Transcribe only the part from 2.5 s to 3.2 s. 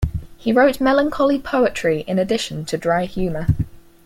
to dry